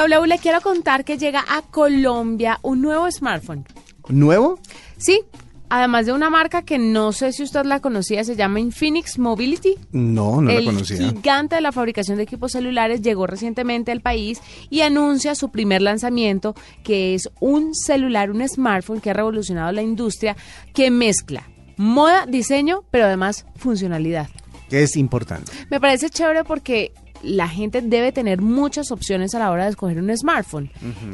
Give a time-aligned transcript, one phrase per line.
[0.00, 3.64] W le quiero contar que llega a Colombia un nuevo smartphone.
[4.08, 4.60] ¿Nuevo?
[4.96, 5.22] Sí,
[5.70, 9.74] además de una marca que no sé si usted la conocía, se llama Infinix Mobility.
[9.90, 10.98] No, no el la conocía.
[10.98, 14.40] gigante de la fabricación de equipos celulares llegó recientemente al país
[14.70, 16.54] y anuncia su primer lanzamiento,
[16.84, 20.36] que es un celular, un smartphone que ha revolucionado la industria,
[20.74, 21.42] que mezcla
[21.76, 24.28] moda, diseño, pero además funcionalidad.
[24.68, 25.50] Que es importante.
[25.70, 26.92] Me parece chévere porque
[27.22, 30.70] la gente debe tener muchas opciones a la hora de escoger un smartphone.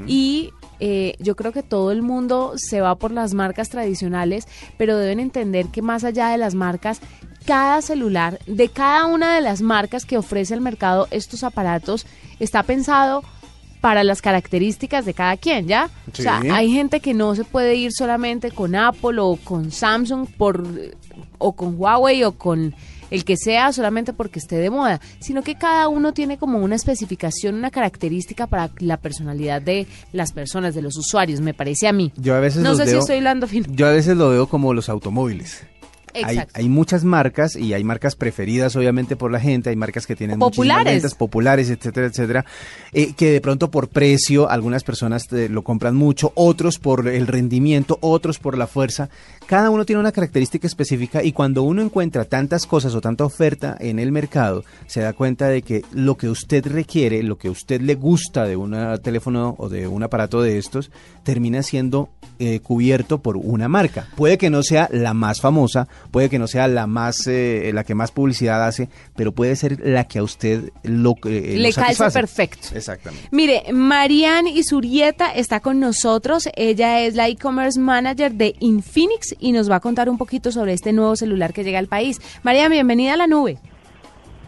[0.06, 0.50] Y
[0.80, 5.20] eh, yo creo que todo el mundo se va por las marcas tradicionales, pero deben
[5.20, 7.00] entender que más allá de las marcas,
[7.46, 12.06] cada celular de cada una de las marcas que ofrece el mercado estos aparatos
[12.40, 13.22] está pensado
[13.84, 15.90] para las características de cada quien, ¿ya?
[16.10, 20.26] O sea, hay gente que no se puede ir solamente con Apple o con Samsung
[20.38, 20.66] por
[21.38, 22.74] o con Huawei o con
[23.10, 26.74] el que sea solamente porque esté de moda, sino que cada uno tiene como una
[26.74, 31.92] especificación, una característica para la personalidad de las personas, de los usuarios, me parece a
[31.92, 32.12] mí.
[32.16, 33.66] Yo a veces no sé si estoy hablando fino.
[33.70, 35.64] Yo a veces lo veo como los automóviles.
[36.54, 40.38] Hay, muchas marcas y hay marcas preferidas obviamente por la gente, hay marcas que tienen
[40.38, 40.92] Populares.
[40.94, 42.44] ventas, populares, etcétera, etcétera,
[42.92, 47.26] eh, que de pronto por precio algunas personas te- lo compran mucho, otros por el
[47.26, 49.08] rendimiento, otros por la fuerza.
[49.46, 53.76] Cada uno tiene una característica específica y cuando uno encuentra tantas cosas o tanta oferta
[53.80, 57.80] en el mercado, se da cuenta de que lo que usted requiere, lo que usted
[57.80, 60.90] le gusta de un teléfono o de un aparato de estos,
[61.24, 64.08] termina siendo eh, cubierto por una marca.
[64.16, 67.84] Puede que no sea la más famosa, puede que no sea la más eh, la
[67.84, 71.74] que más publicidad hace, pero puede ser la que a usted lo eh, Le lo
[71.74, 72.68] calza perfecto.
[72.74, 73.28] Exactamente.
[73.30, 76.48] Mire, Marianne Isurieta está con nosotros.
[76.54, 80.72] Ella es la e-commerce manager de Infinix y nos va a contar un poquito sobre
[80.72, 82.20] este nuevo celular que llega al país.
[82.42, 83.58] Marianne, bienvenida a la nube.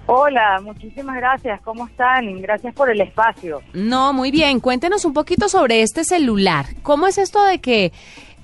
[0.09, 1.61] Hola, muchísimas gracias.
[1.63, 2.41] ¿Cómo están?
[2.41, 3.61] Gracias por el espacio.
[3.73, 4.61] No, muy bien.
[4.61, 6.67] Cuéntenos un poquito sobre este celular.
[6.83, 7.93] ¿Cómo es esto de que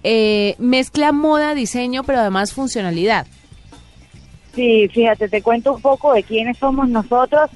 [0.02, 3.26] eh, mezcla moda, diseño, pero además funcionalidad?
[4.54, 7.50] Sí, fíjate, te cuento un poco de quiénes somos nosotros.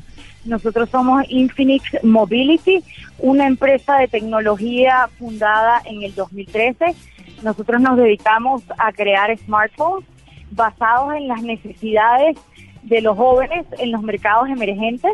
[0.45, 2.83] Nosotros somos Infinix Mobility,
[3.19, 6.95] una empresa de tecnología fundada en el 2013.
[7.43, 10.07] Nosotros nos dedicamos a crear smartphones
[10.53, 12.37] basados en las necesidades
[12.83, 15.13] de los jóvenes en los mercados emergentes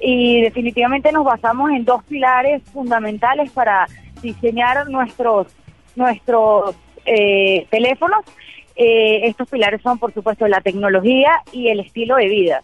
[0.00, 3.86] y definitivamente nos basamos en dos pilares fundamentales para
[4.22, 5.48] diseñar nuestros
[5.96, 8.24] nuestros eh, teléfonos.
[8.76, 12.62] Eh, estos pilares son, por supuesto, la tecnología y el estilo de vida.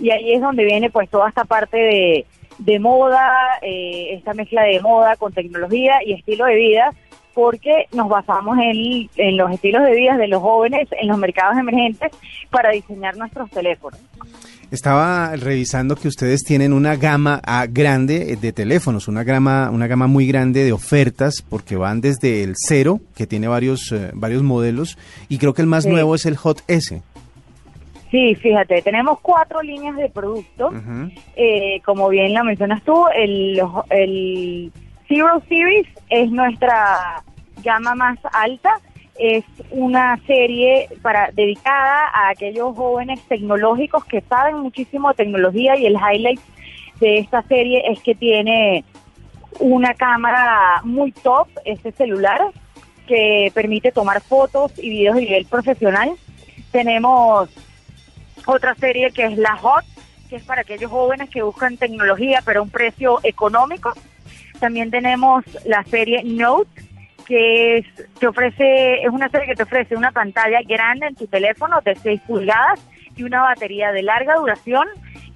[0.00, 2.26] Y ahí es donde viene pues toda esta parte de,
[2.58, 3.30] de moda,
[3.62, 6.90] eh, esta mezcla de moda con tecnología y estilo de vida,
[7.34, 11.56] porque nos basamos en, en los estilos de vida de los jóvenes en los mercados
[11.56, 12.12] emergentes
[12.50, 14.00] para diseñar nuestros teléfonos.
[14.72, 20.06] Estaba revisando que ustedes tienen una gama ah, grande de teléfonos, una gama, una gama
[20.06, 24.96] muy grande de ofertas, porque van desde el cero, que tiene varios, eh, varios modelos,
[25.28, 25.90] y creo que el más Sí.
[25.90, 27.02] nuevo es el Hot S.
[28.10, 30.68] Sí, fíjate, tenemos cuatro líneas de producto.
[30.68, 31.10] Ujú.
[31.36, 33.60] Eh, como bien lo mencionas tú, el,
[33.90, 34.72] el
[35.06, 37.22] Zero Series es nuestra
[37.62, 38.70] gama más alta.
[39.18, 45.86] Es una serie para dedicada a aquellos jóvenes tecnológicos que saben muchísimo de tecnología y
[45.86, 46.40] el highlight
[47.00, 48.84] de esta serie es que tiene
[49.58, 52.40] una cámara muy top, este celular,
[53.06, 56.12] que permite tomar fotos y videos de nivel profesional.
[56.70, 57.50] Tenemos
[58.46, 59.84] otra serie que es la Hot,
[60.30, 63.92] que es para aquellos jóvenes que buscan tecnología pero a un precio económico.
[64.60, 66.81] También tenemos la serie Note,
[67.26, 67.86] que es,
[68.18, 71.94] te ofrece, es una serie que te ofrece una pantalla grande en tu teléfono de
[71.94, 72.80] 6 pulgadas
[73.16, 74.86] y una batería de larga duración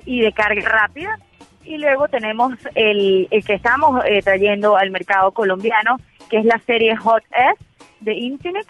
[0.04, 1.19] y de carga rápida.
[1.64, 5.97] Y luego tenemos el, el que estamos eh, trayendo al mercado colombiano,
[6.30, 7.64] que es la serie Hot S
[8.00, 8.66] de Infinix,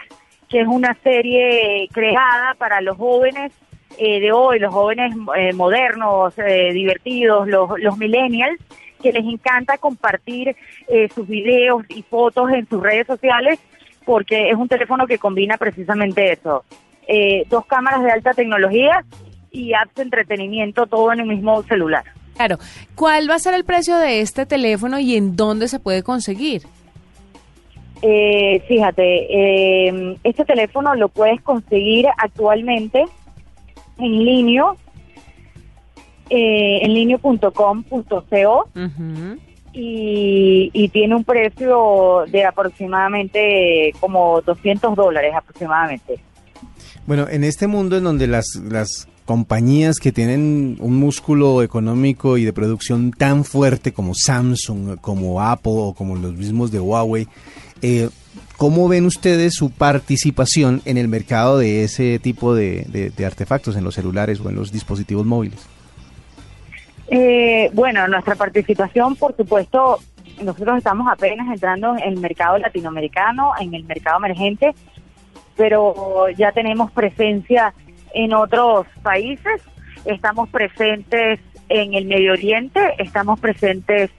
[0.49, 3.51] que es una serie creada para los jóvenes
[3.97, 8.59] eh, de hoy, los jóvenes eh, modernos, eh, divertidos, los, los millennials,
[8.97, 10.55] que les encanta compartir
[10.87, 13.59] eh, sus videos y fotos en sus redes sociales,
[14.05, 16.63] porque es un teléfono que combina precisamente eso.
[17.07, 19.03] Eh, dos cámaras de alta tecnología
[19.51, 22.03] y apps de entretenimiento, todo en el mismo celular.
[22.35, 22.57] Claro.
[22.95, 26.63] ¿Cuál va a ser el precio de este teléfono y en dónde se puede conseguir?
[28.01, 33.05] Eh, fíjate, eh, este teléfono lo puedes conseguir actualmente
[33.97, 34.65] en línea,
[36.29, 36.79] eh,
[39.73, 46.19] y, y tiene un precio de aproximadamente como 200 dólares aproximadamente.
[47.05, 52.45] Bueno, en este mundo en donde las, las compañías que tienen un músculo económico y
[52.45, 57.27] de producción tan fuerte como Samsung, como Apple o como los mismos de Huawei,
[57.81, 58.09] eh,
[58.55, 63.95] ¿cómo ven ustedes su participación en el mercado de ese tipo de, artefactos en los
[63.95, 65.59] celulares o en los dispositivos móviles?
[67.09, 69.99] Eh, bueno, nuestra participación, por supuesto,
[70.41, 74.75] nosotros estamos apenas entrando en el mercado latinoamericano, en el mercado emergente,
[75.55, 77.73] pero ya tenemos presencia
[78.13, 79.61] en otros países,
[80.05, 81.39] estamos presentes
[81.69, 84.11] en el Medio Oriente, estamos presentes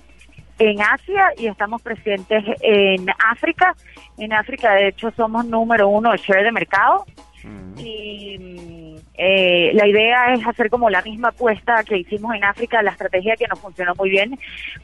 [0.58, 3.74] en Asia y estamos presentes en África.
[4.16, 7.04] En África, de hecho, somos número uno de share de mercado.
[7.44, 7.78] Mm.
[7.78, 12.82] Y eh, la idea es hacer como la misma apuesta que hicimos en África.
[12.82, 14.38] La estrategia que nos funcionó muy bien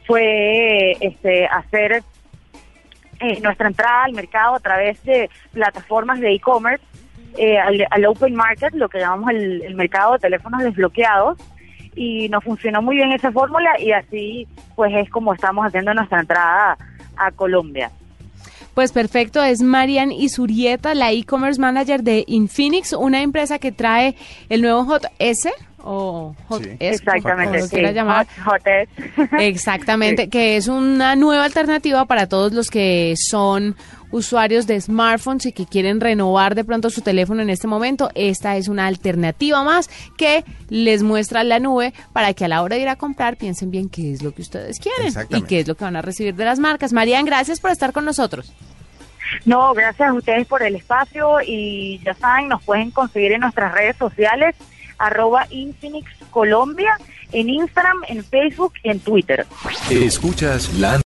[0.05, 2.03] fue este, hacer
[3.19, 6.83] eh, nuestra entrada al mercado a través de plataformas de e-commerce
[7.37, 11.37] eh, al, open market, lo que llamamos el, mercado de teléfonos desbloqueados,
[11.95, 16.19] y nos funcionó muy bien esa fórmula y así pues es como estamos haciendo nuestra
[16.19, 16.77] entrada
[17.17, 17.89] a Colombia.
[18.75, 24.15] Pues perfecto, es Marian Isurieta, la e-commerce manager de Infinix, una empresa que trae
[24.49, 28.27] el nuevo Hot S o Hot S, exactamente, como llamar.
[28.43, 28.89] Hot, S.
[29.39, 33.77] Exactamente, que es una nueva alternativa para todos los que son
[34.15, 38.55] usuarios de smartphones y que quieren renovar de pronto su teléfono en este momento, esta
[38.55, 42.83] es una alternativa más que les muestra la nube para que a la hora de
[42.83, 45.75] ir a comprar piensen bien qué es lo que ustedes quieren y qué es lo
[45.75, 46.93] que van a recibir de las marcas.
[46.93, 48.53] Marian, gracias por estar con nosotros.
[49.43, 53.73] No, gracias a ustedes por el espacio y ya saben, nos pueden conseguir en nuestras
[53.73, 54.55] redes sociales
[54.97, 56.97] arroba Infinix Colombia,
[57.31, 59.45] en Instagram, en Facebook y en Twitter.
[59.89, 60.99] Escuchas la